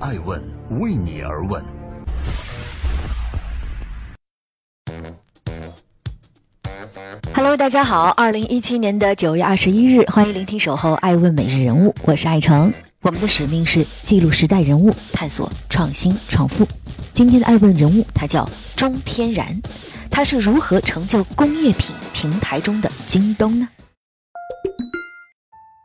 [0.00, 0.40] 爱问
[0.78, 1.64] 为你而问。
[7.34, 12.72] Hello，大家好，二零一七年的九月二十一日，欢迎聆听守候爱问每日人物，我是爱成。
[13.02, 16.64] 我们的使命是记录时代人物，探索创新创富。
[17.12, 19.60] 今天的爱问人物，他叫钟天然，
[20.08, 23.68] 他是如何成就工业品平台中的京东呢？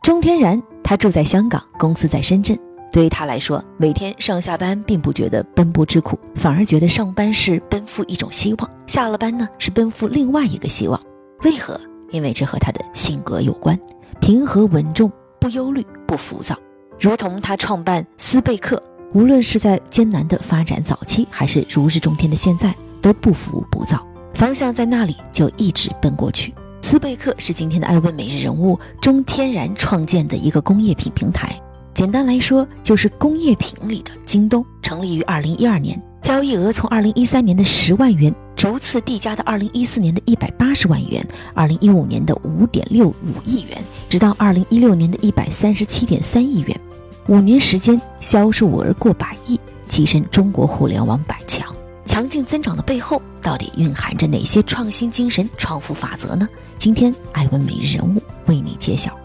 [0.03, 2.55] 钟天然，他住在香港，公司在深圳。
[2.93, 11.01] 对于他来说，每天上下班并不觉得奔波之苦，反而觉得上班是奔赴一种希望，下了班呢是奔赴另外一个希望。
[11.41, 11.81] 为何？
[12.11, 13.75] 因为这和他的性格有关，
[14.21, 16.55] 平和稳重，不忧虑，不浮躁。
[16.99, 18.79] 如同他创办斯贝克，
[19.13, 26.53] 无论是在艰难的发展早期，还是如日中天的现在，都不浮不躁，方向在那里就一直奔过去。
[26.83, 31.59] 斯贝克是今天的艾问每日人物中天然创建的一个工业品平台。
[31.93, 34.65] 简单来说，就是工业品里的京东。
[34.81, 43.77] 成立于二零一二年，交易额从二零一三年的十万元，逐次递加到二零一四年的一百八十万元，二零一五年的五点六五亿元，
[44.09, 46.79] 直到二零一六年的一百三十七点三亿元。
[47.27, 49.59] 五年时间，销售额过百亿，
[49.89, 51.73] 跻身中国互联网百强。
[52.05, 56.47] 强劲增长的背后，到底蕴含着哪些创新精神、创富法则呢？
[56.77, 59.17] 今天，艾文每日人物为你揭晓。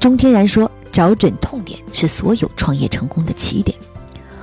[0.00, 0.70] 钟天然说。
[0.98, 3.78] 找准痛点是所有创业成功的起点。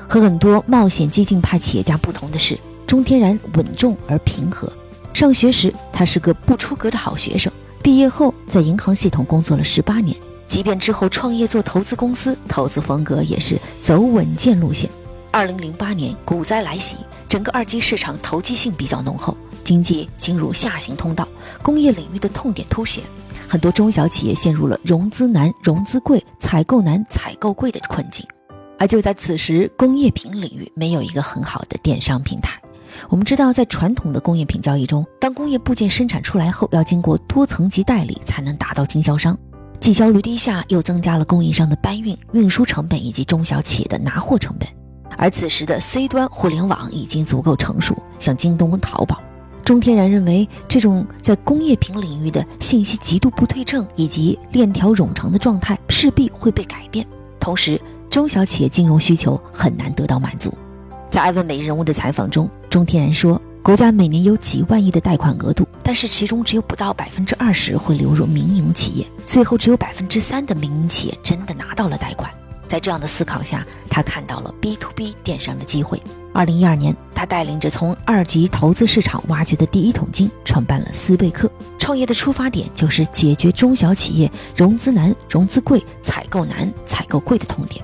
[0.08, 4.72] 和很多冒险激进派企业家不同的是，钟天然稳重而平和。
[5.14, 7.52] 上学时，他是个不出格的好学生。
[7.84, 10.16] 毕业后，在银行系统工作了十八年。
[10.48, 14.90] 即便之后创业做投资公司，投资风格也是走稳健路线。
[15.32, 16.96] 二零零八年股灾来袭，
[17.28, 21.28] 整个二级市场投机性比较浓厚，经济进入下行通道，
[21.62, 23.04] 工业领域的痛点凸显。
[23.48, 28.26] 很多中小企业陷入了融资难、融资贵、采购难、采购贵的困境，
[28.78, 32.60] 而就在此时，工业品领域没有一个很好的电商平台。
[33.10, 39.38] 我们知道，在传统的工业品交易中，当工业部件生产出来后，要经过多层级代理才能达到经销商，
[39.80, 44.68] 既效率低下，又增加了供应商的搬运、运输成本以及中小企业的拿货成本。
[45.18, 49.22] 而此时的 C 端互联网已经足够成熟，像京东、淘宝。
[49.66, 57.04] 钟天然认为，这种在工业品领域的信息极度不对称以及链条冗长的状态势必会被改变。
[57.40, 60.54] 同时，中小企业金融需求很难得到满足。
[61.10, 72.30] 在艾问每日人物的采访中，钟天然说，国家每年有几万亿的贷款额度，但是其中只有不到百分之二十会流入民营企业，最后只有百分之三的民营企业真的拿到了贷款。
[72.68, 76.00] 在这样的思考下，他看到了 B to B 电商的机会。
[76.36, 81.50] 二零一二年，他带领着从二级投资市场挖掘的第一桶金，创办了斯贝克。
[81.80, 87.82] 创业的出发点就是解决中小企业融资难、融资贵、采购难、采购贵的痛点。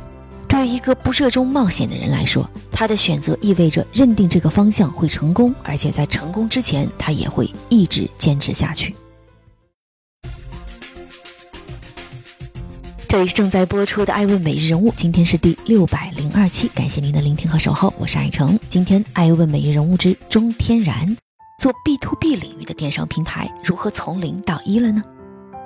[0.49, 8.93] 对于一个不热衷冒险的人来说，他的选择意味着认定这个方向会成功，而且在成功之前，他也会一直坚持下去。
[13.11, 18.57] 这里是正在播出的《爱问每日人物》，今天是第六百零二期，感谢您的聆听和守候，我是爱成。
[18.69, 21.05] 今天《爱问每日人物》之中天然
[21.59, 25.03] 做 B to B 领域的电商平台，如何从零到一了呢？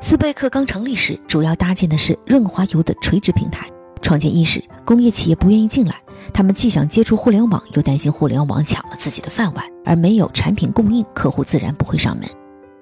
[0.01, 3.69] 斯贝克刚成立时，主要搭建的是润滑油的垂直平台。
[4.01, 5.95] 创建伊始，工业企业不愿意进来，
[6.33, 12.27] 他们既想接触互联网，又担心互联网抢了自己的饭碗，而没有产品供应，客户自然不会上门。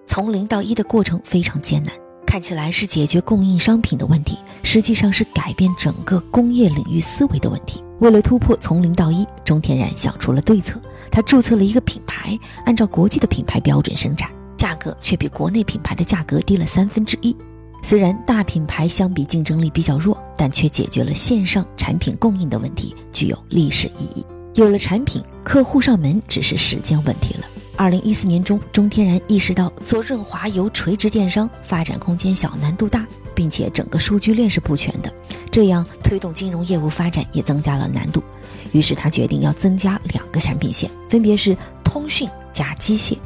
[0.07, 1.93] 从零到一的过程非常艰难。
[2.33, 7.83] 看起来是解决供应商品的问题，实际上是改变整个工业领域思维的问题。
[7.99, 10.81] 为了突破从零到一，钟天然想出了对策。
[11.11, 12.35] 他注册了一个品牌，
[12.65, 17.37] 按照国际的品牌标准生产，价格却比国内品牌的价格低了三分之一。
[17.83, 24.25] 虽然大品牌相比竞争力比较弱，但却解决了线上产品供应的问题，具有历史意义。
[24.55, 27.45] 有了产品，客户上门只是时间问题了。
[27.75, 35.11] 二零一四年中，钟天然意识到做润滑油垂直电商发展空间小、难度大，并且整个数据链是不全的，
[35.51, 38.23] 这样推动金融业务发展也增加了难度。
[38.71, 43.17] 于是他决定要增加两个产品线，分别是通讯加机械，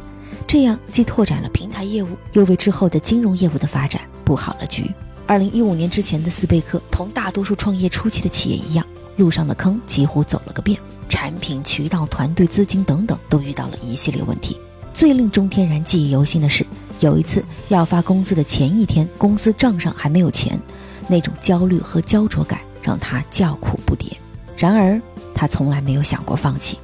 [0.48, 4.90] 这样既拓展了平台业务，又为之后的金融业务的发展布好了局。
[5.26, 8.86] 二零一五年之前的斯贝克，同大多数创业初期的企业一样，
[9.18, 10.80] 路上的坑几乎走了个遍。
[11.10, 14.58] 产品、渠道、团队、资金等等，都遇到了一系列问题。
[14.94, 16.66] 最令钟天然记忆犹新的是，
[17.02, 20.60] 有一次要发工资的前一天，公司账上还没有钱，
[21.08, 24.12] 那种焦虑和焦灼感让他叫苦不迭。
[24.58, 25.00] 然而，
[25.36, 26.78] 他从来没有想过放弃。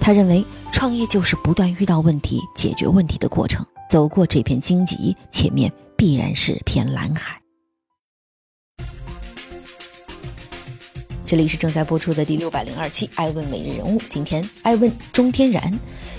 [0.00, 3.64] 他认为，创业就是不断遇到问题、解决问题的过程。
[3.88, 7.39] 走过这片荆棘，前面必然是片蓝海。
[11.30, 14.00] 这里是正在播出的第六百零二期《爱问每日人物》。
[14.08, 15.72] 今天爱问钟天然，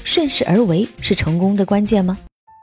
[0.05, 2.17] 顺势而为是成功的关键吗？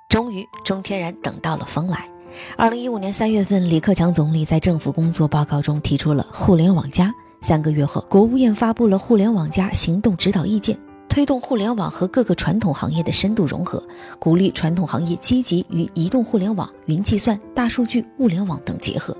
[0.08, 2.08] 终于，钟天然等到了风来。
[2.56, 7.12] 二零一五年三月份，李克强总理在政府工作报告中提出了“互联网加”。
[7.42, 10.74] 三个月后，国务院发布了“互联网加”行动指导意见，
[11.06, 13.86] 推动互联网和各个传统行业的深度融合，
[14.18, 19.14] 鼓励传统行业积极与移动互联网、云计算、大数据、物联网等结合。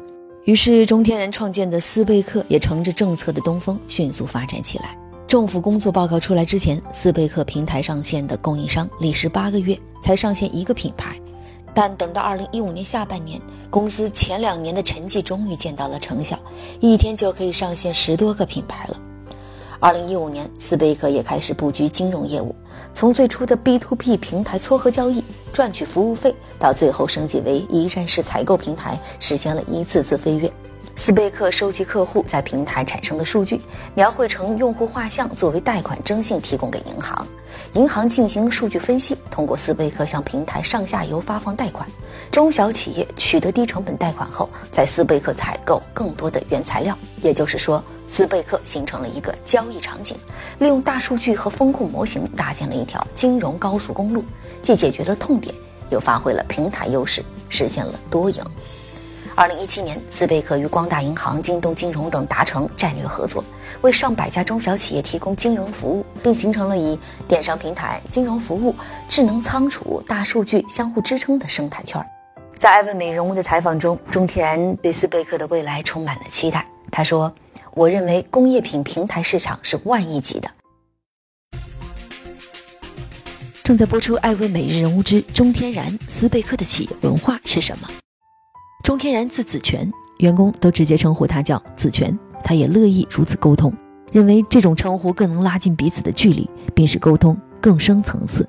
[0.49, 4.97] 于是，中天然创建的斯贝克也乘着政策的东风，迅速发展起来。
[5.27, 11.21] 政府工作报告出来之前，斯贝克平台上线的供应商历时八个月才上线一个品牌。
[11.75, 16.41] 但等到二零一五年下半年，公司前两年的沉寂终于见到了成效，
[16.81, 18.99] 一天就可以上线十多个品牌了。
[19.81, 22.53] 二零一五年，斯贝克也开始布局金融业务，
[22.93, 25.23] 从最初的 B to B 平台撮合交易
[25.53, 30.51] 赚取服务费，到最后升级为一站式采购平台，实现了一次次飞跃。
[30.99, 33.61] 斯贝克收集客户在平台产生的数据，
[33.95, 37.25] 描绘成用户画像，作为贷款征信提供给银行。
[37.75, 41.89] 银行进行数据分析，通过斯贝克向平台上下游发放贷款。
[42.33, 46.99] 中小企业取得低成本贷款后，在斯贝克采购更多的原材料。
[47.23, 50.17] 也就是说，斯贝克形成了一个交易场景，
[50.59, 54.25] 利用大数据和风控模型搭建了一条金融高速公路，
[54.65, 55.55] 既解决了痛点，
[55.91, 58.45] 又发挥了平台优势，实现了多赢。
[59.39, 63.45] 二零一七年，斯贝克与光大银行、京东金融等达成战略合作，
[63.83, 66.99] 为上百家中小企业提供金融服务，并形成了以
[67.29, 68.75] 电商平台、金融服务、
[69.09, 72.05] 智能仓储、大数据相互支撑的生态圈。
[72.57, 76.67] 在艾问美人物的采访中，钟天然对斯贝克的未来充满了期待。
[76.91, 77.33] 他说
[77.75, 80.51] ：“我认为工业品平台市场是万亿级的。”
[83.63, 87.89] 正在播出《艾问每日人物之中天然斯贝克的企业文化是什么？
[88.89, 93.71] 钟天然字子权，员工都直接称呼他叫子权，他也乐意如此沟通，
[94.11, 98.49] 认为这种称呼更能拉近彼此的距离，并使沟通更深层次。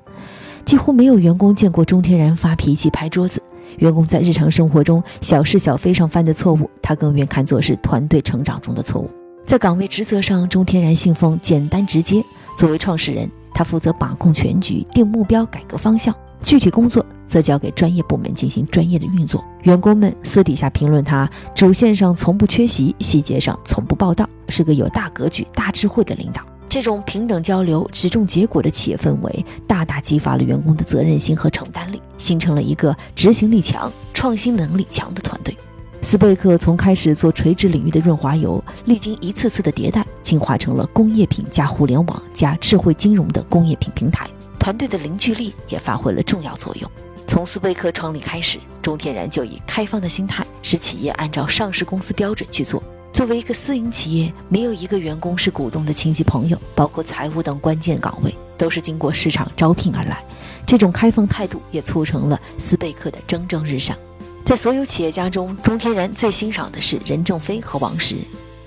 [0.64, 3.42] 几乎没有员工见过钟天然发脾气、拍桌子。
[3.80, 9.10] 员工在日常生活中小事小非上犯的错误，他更愿看作是团队成长中的错误。
[9.44, 12.24] 在岗位职责上，钟天然信奉简单直接。
[12.56, 17.04] 作为创始人，他负责把控全局、定目标、改革方向，具体工作。
[17.30, 19.44] 则交给专业部门进行专业的运作。
[19.62, 26.42] 员工们私底下评论他：主线上从不缺席，细节上从不报道，是个有大格局、大智慧的领导。
[26.68, 35.56] 这种平等交流、只重结果的企业氛围，大大激发了员工的责任心和承担力，形成了一个执行力强、创新能力强的团队。
[36.02, 44.28] 斯贝克从开始做垂直领域的润滑油，历经一次次的迭代，进化成了工业品加互联网加智慧金融的工业品平台。
[44.60, 46.88] 团队的凝聚力也发挥了重要作用。
[47.26, 52.82] 从斯贝克创立开始，钟天然就以开放的心态，使企业按照上市公司标准去做。
[53.12, 60.22] 作为一个私营企业，没有一个员工是股东的亲戚朋友，包括财务等关键岗位都是经过市场招聘而来。
[60.66, 63.96] 这种开放态度也促成了斯贝克的蒸蒸日上。
[64.44, 68.16] 在所有企业家中，钟天然最欣赏的是任正非和王石。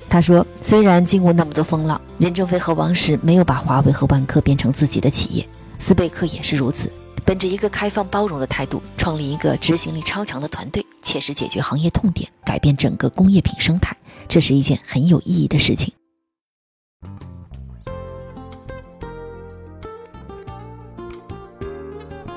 [0.10, 5.48] 他说：“虽然经过那么多风浪，任正非和王石没有把华为和万科变成自己的企业，
[5.84, 6.90] 斯贝克也是如此。”
[7.26, 13.96] 本着一个开放包容的态度，创立一个执行力超强的团队，切实解决行业痛点，改变整个工业品生态，
[14.30, 15.94] 这是一件很有意义的事情。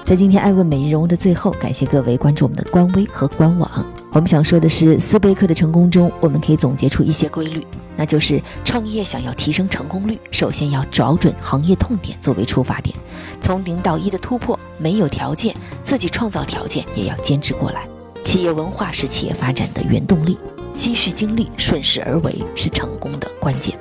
[0.05, 3.96] 在今天爱问每日人物的最后，感谢各位关注我们的官微和官网。
[4.17, 7.63] 我们想说的是，斯贝克的成功中，我们可以总结出一些规律，
[7.99, 12.97] 那就是创业想要提升成功率，首先要找准行业痛点作为出发点，
[13.43, 17.87] 从零到一的突破没有条件，自己创造条件也要坚持过来。
[18.25, 20.39] 企业文化是企业发展的原动力，
[20.73, 23.79] 积蓄精力，顺势而为是成功的关键。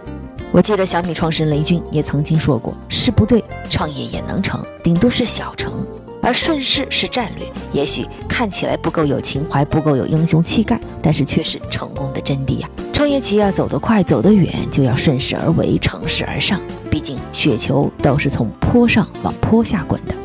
[0.51, 5.87] 我记得小米创始人雷军也曾经说过：“事不对，创业也能成，顶多是小成。”
[6.25, 12.69] 而顺势是战略，也许看起来不够有情怀，不够有英雄气概，但是却是成功的真谛呀！
[12.91, 16.59] 创业企业要走得快，走得远，就要顺势而为，乘势而上。
[16.89, 20.15] 毕竟雪球都是从坡上往坡下滚的。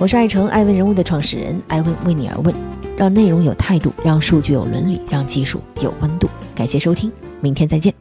[0.00, 2.52] 我是爱成爱问人物的创始人，爱问为你而问，
[2.96, 6.28] 让内容有态度，让数据有伦理，让技术有温度。
[6.52, 7.94] 感谢收听，明天再见。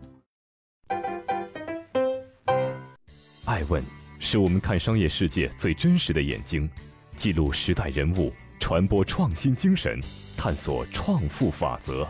[3.45, 3.83] 爱问
[4.17, 6.67] 是我们看商业世界最真实的眼睛。
[7.15, 9.99] 记录时代人物，传播创新精神，
[10.35, 12.07] 探索创富法则。